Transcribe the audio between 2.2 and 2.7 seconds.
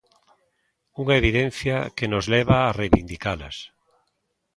leva